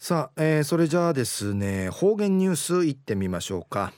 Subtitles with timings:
[0.00, 3.92] さあ、えー、それじゃあですね方言ニュースいってみましょうか、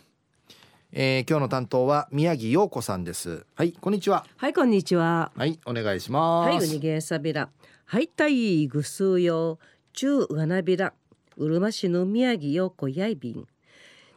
[0.93, 3.45] えー、今日の担当は宮城陽子さんです。
[3.55, 4.25] はいこんにちは。
[4.39, 5.31] はいこんにちは。
[5.37, 6.49] はいお願いします。
[6.49, 7.51] はいウニゲーサビラ
[7.85, 9.59] はいたいぐすうよ
[9.93, 10.95] 中うがなびら。
[11.37, 13.47] うるま市の宮城陽子やいびん。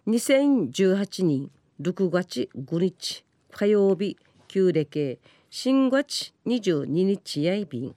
[0.08, 5.20] 2018年6月5日火曜日旧暦
[5.50, 7.96] 新月22日やいびん。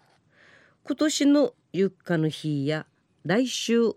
[0.85, 2.85] 今年のゆっかの日や
[3.27, 3.89] 来週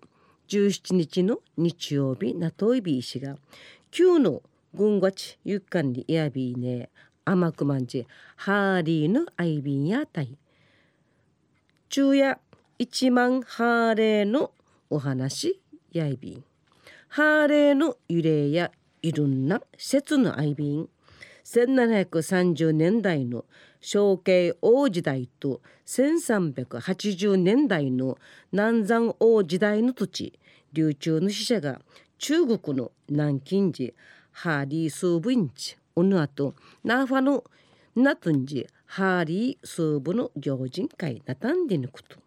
[0.47, 3.35] 17日の日曜日なといびいしが
[3.91, 4.41] 旧の
[4.73, 6.89] 軍月ゆっかんにやびね
[7.25, 10.35] 甘くまんじハーリーのアイビンやたい
[11.89, 12.39] 昼夜
[12.79, 14.51] 一万ハーレーの
[14.89, 15.59] お話
[15.91, 16.43] やいびん
[17.07, 18.71] ハーレーの揺れや
[19.03, 20.89] いろんな施設のアイビン
[21.49, 23.43] 1730年代の
[23.81, 28.19] 小慶王時代と1380年代の
[28.51, 30.39] 南山王時代の土地。
[30.71, 31.81] 流中の死者が
[32.19, 33.93] 中国の南京寺
[34.31, 37.43] ハーリー・スーブインチおのあとナーファの
[37.95, 42.17] ナトンジハーリー・スーブの行人会なたんでぬこと。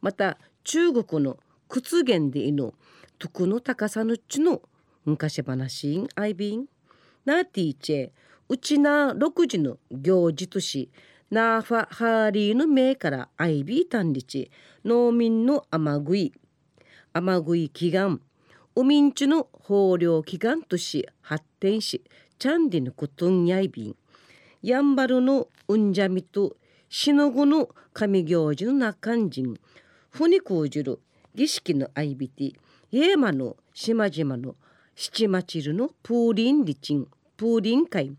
[0.00, 1.36] また中国の
[1.68, 2.72] 屈原でいの
[3.18, 4.62] 徳の高さのちの
[5.04, 6.66] 昔話アイビン
[7.26, 8.10] ナーティーチェ
[8.48, 10.90] うちな6時の行事とし
[11.30, 14.50] ナーファハーリーの名からアイビータンリチ
[14.84, 16.32] 農民の雨食い
[17.12, 18.20] 雨食い祈願
[18.74, 22.02] ウミンチの豊漁祈願とし発展し
[22.38, 23.96] チャンディのことんやいびん。
[24.62, 26.56] やんばるのうんじゃみと
[26.88, 29.60] しのぐの神行事の中んじん。
[30.10, 31.00] ふにこうじる
[31.34, 32.54] 儀式のアイビティ
[32.92, 34.56] イエマの島々の
[34.96, 37.06] 七町るのプーリンリチン。
[37.36, 38.16] プーリン会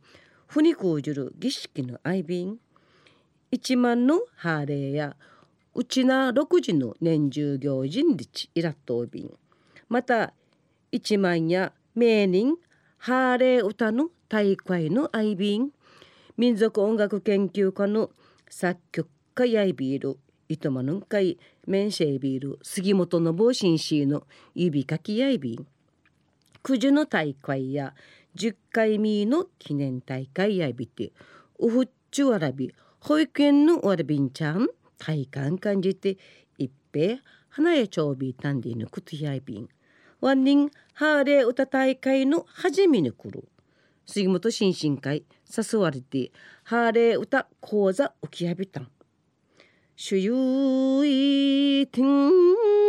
[0.47, 2.57] ふにこうじる儀式のアイビン
[3.51, 5.15] 一万のハーレーや
[5.75, 9.33] うちな六時の年中行人日イラットービン
[9.89, 10.33] また
[10.91, 12.55] 一万や名人
[12.97, 15.71] ハーレー歌の大会のアイビン
[16.37, 18.09] 民族音楽研究家の
[18.49, 20.17] 作曲家やいビール。
[20.49, 21.37] 糸満のんかい
[21.67, 22.59] メンシェイビール。
[22.61, 24.23] 杉本信夫紳士の
[24.55, 25.67] 指かきやいびん
[26.63, 27.93] 九十の大会や
[28.35, 31.11] 10回目の記念大会やびて
[31.59, 34.67] ウフッチュわらび保育園のわらびんちゃん
[34.97, 36.17] 体感感じて
[36.57, 37.17] 一平
[37.49, 39.69] 花やちょうびたんでぬくとやびん。
[40.21, 43.47] ワンニンハーレー歌大会の初めに来る
[44.05, 46.31] 杉本新進会誘われて
[46.63, 48.87] ハーレー歌講座浮きやびたん。
[49.95, 52.31] 主有い天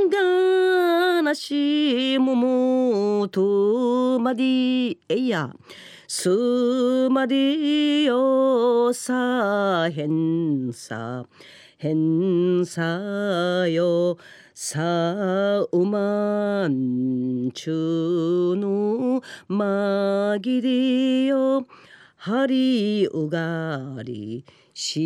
[0.08, 4.44] がなしももとまで
[5.08, 5.50] えや
[6.06, 11.26] すまでよさへんさ
[11.78, 14.16] へんさよ
[14.54, 21.66] さうまんちゅうのまぎりよ。
[22.16, 24.98] はりうがりし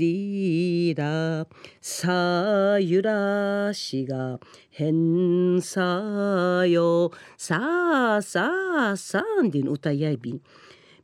[0.00, 1.46] りら
[1.78, 4.40] さゆらしが
[4.70, 7.12] へんさよ。
[7.36, 8.50] さあさ
[8.92, 10.40] あさあんでの歌やいびん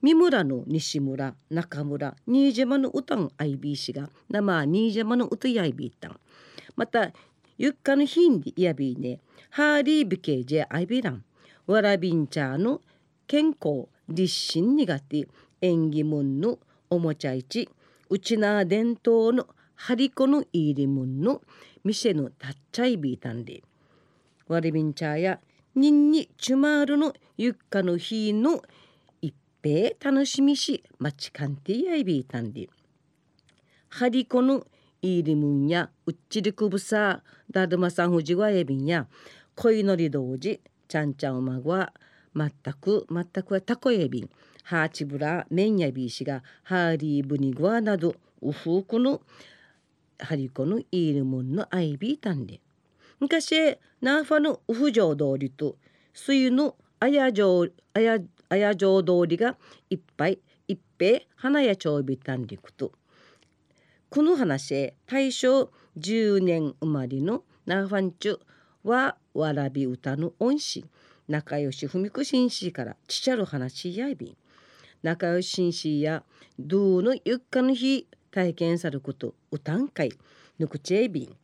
[0.01, 6.19] 三村の西村中村新島の歌んアイビー氏が生新島の歌やいびいたん
[6.77, 7.13] また
[7.59, 9.21] ゆっかのヒンディやびね。
[9.51, 11.23] ハーリービケージェアイビラン。
[11.67, 12.81] わらびんちゃの
[13.27, 15.29] 健康立身苦手
[15.61, 16.59] 縁起物の
[16.95, 17.69] おもちゃ市
[18.09, 21.43] うちな伝統のハリコの入り物の
[21.83, 23.63] 店のたっちゃいびいたんで
[24.47, 25.41] わりびんちゃや
[25.75, 28.63] にんにちゅまるのゆっかの日の
[29.21, 32.69] 一平楽しみしまちかんてやいびいたんで
[33.89, 34.65] ハリコの
[35.03, 39.07] 入り物やうっちりくぶさだるまさんふじわえびんや
[39.57, 41.93] 恋のり同時ちゃんちゃんおまごは
[42.35, 42.51] 全
[42.81, 44.31] く全くはたこえびん
[44.65, 49.21] ハーチブラメンヤビーシがハーリーブニグワなどウフークの
[50.19, 52.61] ハリコのイールモンのアイビータンで
[53.21, 55.77] 昔ナーファのウフ城通りと
[56.13, 59.57] 水のあや城あやあや城通りが
[59.91, 60.39] いっぱい
[60.69, 62.93] いっぺ花やちょうびたんでくと。
[64.09, 68.39] この話大正10年生まれのナーファンチュ
[68.85, 70.85] はわらび歌の恩師。
[71.29, 74.37] 仲良し文子紳士からちちゃる話やいびん
[75.03, 76.23] 仲良し紳士や
[76.59, 80.13] どうのゆっかの日体験さること歌ん会
[80.59, 81.37] ぬくちえびん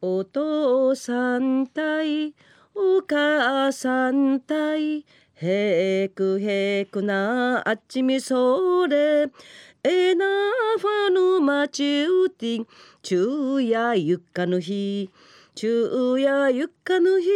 [0.00, 2.34] お父さん対
[2.74, 5.04] お母さん対。
[5.34, 9.28] へくへくなあっちみそれ。
[9.84, 10.24] えな
[10.78, 12.66] ファのまちうてん
[13.02, 15.10] 昼夜ゆっかの日。
[15.54, 17.28] 昼夜ゆっかぬ日。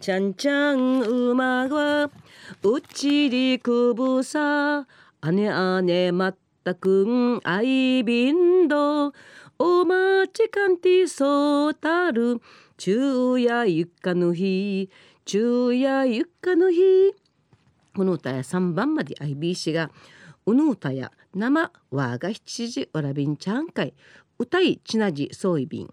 [0.00, 2.10] ちゃんちゃん馬は
[2.62, 4.86] うちりくぶさ
[5.32, 9.12] 姉姉まったくんあいびんど
[9.58, 12.40] おまちかんてそうたる
[12.78, 14.88] 昼夜ゆっかぬ日
[15.26, 17.12] 昼夜ゆかぬ日。
[17.94, 19.90] この歌や3番まで IBC が
[20.46, 23.92] うぬ歌や生わが七時わらびんちゃんかい。
[24.38, 25.90] 歌いちなじそういびん。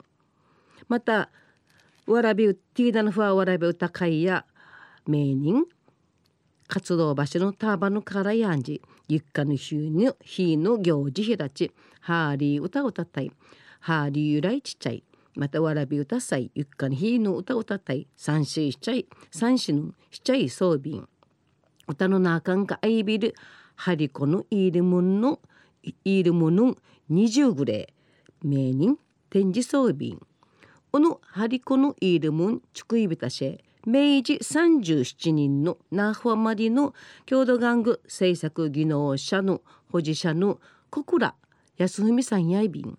[0.88, 1.32] また
[2.08, 4.46] わらびうティーダのふわわらび歌会や
[5.08, 5.66] 名人
[6.68, 11.72] 活動場所のターバのからやんじゆっかの週に日の行事ひらち
[12.02, 13.32] ハーリー歌歌ったい
[13.80, 15.04] ハーリー由来ちっちゃい
[15.36, 21.08] またわらび歌さいゆっかの日の歌歌ったい三子しちゃい三子のしちゃいそうびん
[21.88, 23.36] 歌のなあかんかあいびる
[23.76, 25.40] ハリコのいるもんの
[26.04, 26.76] いるもの
[27.10, 27.94] 二十ぐれ
[28.44, 28.98] 名人
[29.30, 30.14] 展示装備
[31.00, 36.94] のハリコのいるもんちくいびたし明治37人の那覇までの
[37.28, 39.62] 郷土玩具制作技能者の
[39.92, 40.60] 保持者の
[40.90, 41.36] 小倉
[41.78, 42.98] 康文さんやいびん。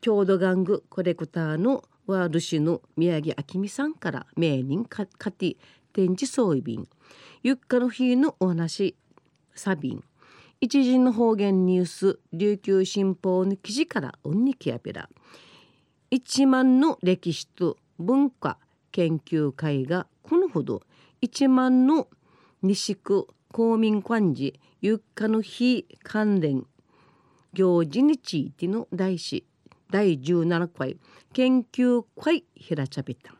[0.00, 5.56] 郷土玩具コレクターのワール氏の宮城明美さんから名人かかて
[5.92, 6.86] 展示装備。
[7.42, 8.96] ゆっかの日のお話
[9.54, 10.04] サビン
[10.60, 15.10] 一陣の方言ニュース琉球新報の記事からおんにきやべら。
[16.10, 18.58] 一万の歴史と文化
[18.92, 20.82] 研究会がこのほど。
[21.20, 22.08] 一万の
[22.62, 26.66] 西区公民館寺ゆっかの日関連
[27.52, 29.44] 行事についての大使。
[29.90, 30.98] 第17回
[31.32, 33.34] 研究会ひらちゃべた。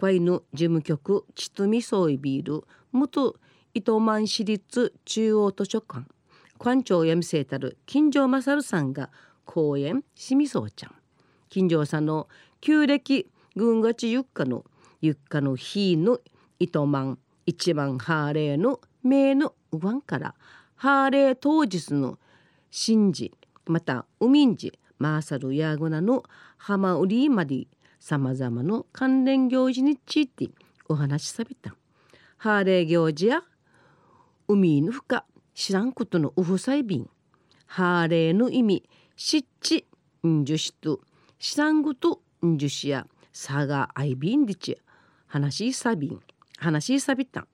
[0.00, 3.36] 会の事務局ちとみそういビール元
[3.74, 6.06] 糸満市立中央図書館。
[6.58, 9.10] 館長をやみせたる金城勝さんが
[9.44, 10.02] 講演。
[10.14, 10.94] しみそうちゃん。
[11.56, 12.28] 金城さんの
[12.60, 14.66] 旧暦軍がちゆっかの
[15.00, 16.18] ゆっかの日の
[16.58, 20.34] 糸満一番ハーレーの名のうわんから
[20.74, 22.18] ハーレー当日の
[22.70, 23.32] 神事
[23.64, 26.24] また海んじマーサルヤーゴナの
[26.58, 27.68] 浜売りまで
[27.98, 30.50] さまざまな関連行事について
[30.90, 31.74] お話しさびた。
[32.36, 33.40] ハーレー行事や
[34.46, 35.24] 海の深
[35.54, 37.08] 知らんことのウフサイビン
[37.64, 38.82] ハーレーの意味
[39.16, 39.86] 湿地
[40.26, 41.00] んじゅしと。
[41.38, 44.78] 知らんことんじゅしやさがあいびんでち
[45.26, 46.20] 話しさびん
[46.58, 47.48] 話しさびたん。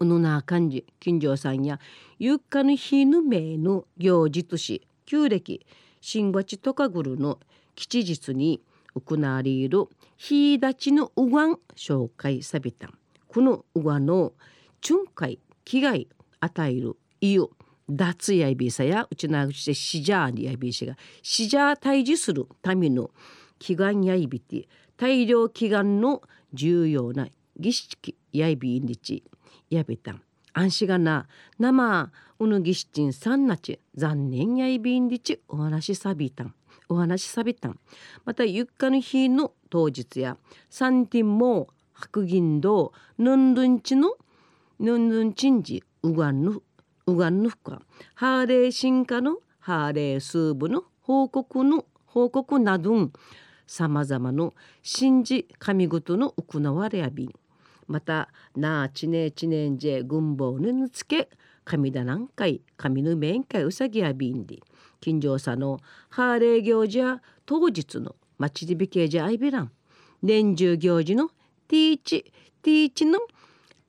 [0.00, 0.86] うぬな感じ。
[1.00, 1.78] 金城さんや
[2.18, 5.66] ゆっかの日の名の行事とし旧暦。
[6.00, 7.38] 新月とかぐるの
[7.74, 8.60] 吉日に
[8.94, 12.94] 行われる日立ちのうがん紹介さびたん。
[13.28, 14.32] このうがの
[14.80, 16.08] 巡回危害
[16.40, 17.50] 与えるいよ
[17.88, 23.10] 脱やいびさやうちなぐちでシジャーにやいびしがシジャー退治するための
[23.58, 29.24] 祈願やいびて大量祈願の重要な儀式やいびんりち
[29.70, 30.22] やびたん
[30.54, 31.26] 安心がな
[31.58, 36.54] 生うぬぎしちんさんなち残念やいびんりちお話しさびたん。
[36.88, 37.78] お話しさびたん。
[38.24, 40.36] またゆっかの日の当日や
[40.68, 44.14] サンティンも白銀堂ヌンルンチの
[44.78, 46.60] ヌンルンチンジウガンヌ
[47.06, 47.82] ウガンヌフカ
[48.14, 53.12] ハーレー進化のハーレースーブの報告の報告などん。
[53.66, 54.54] さまざまの
[54.84, 57.32] 神事神事の行われやびん。
[57.88, 61.28] またなあちねちねんじえ軍法ぬぬつけ
[61.64, 64.60] 神だなんかい神の面会うさぎやびんで。
[65.00, 69.72] 近所さのハーレー行事や当日の町でびけじゃあいびらん。
[70.22, 71.30] 年中行事の
[71.66, 73.18] ティーチティーチの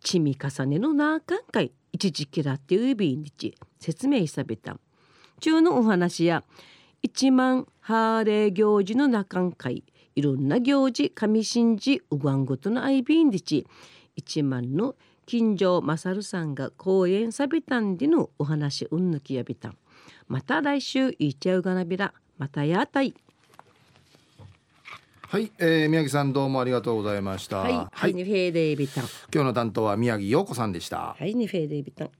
[0.04, 1.72] 積み重ねのなあかんかい。
[1.94, 4.78] 一時期だっていうびんにち説明さびた。
[5.40, 6.44] 中のお話や
[7.04, 9.84] 一万ハーレー行事の中んかい
[10.16, 13.68] ろんな行事神神事うがんごとのあいびんでち
[14.16, 14.96] 一万の
[15.26, 19.74] 金城勝さんが講演さびたんでのお話うんぬきやびた。
[20.28, 23.14] また来週いっちゃうがなびらまたやたい。
[25.34, 27.58] はい、えー、宮城さんどうもありがとうございました。
[27.58, 29.06] はい、はい、にフェーデービタン。
[29.34, 31.16] 今日の担当は宮城陽子さんでした。
[31.18, 32.12] はい、にフェーデービタン。